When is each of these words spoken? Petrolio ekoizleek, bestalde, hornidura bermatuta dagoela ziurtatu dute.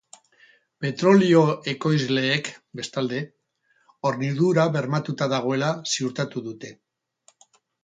Petrolio 0.85 1.43
ekoizleek, 1.73 2.49
bestalde, 2.79 3.21
hornidura 4.09 4.67
bermatuta 4.79 5.31
dagoela 5.37 5.71
ziurtatu 5.95 6.47
dute. 6.51 6.75